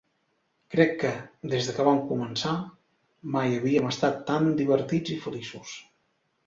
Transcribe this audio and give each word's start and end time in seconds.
Crec 0.75 0.95
que, 1.03 1.11
des 1.51 1.69
que 1.75 1.85
vam 1.89 2.01
començar, 2.13 2.55
mai 3.37 3.57
havíem 3.59 3.93
estat 3.95 4.21
tan 4.33 4.53
divertits 4.63 5.19
i 5.19 5.21
feliços. 5.29 5.81